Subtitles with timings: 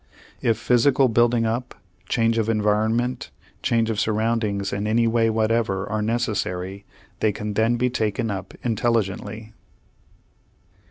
[0.41, 1.75] If physical building up,
[2.09, 3.29] change of environment,
[3.61, 6.85] change of surroundings in any way whatever are necessary,
[7.19, 9.53] they can then be taken up intelligently.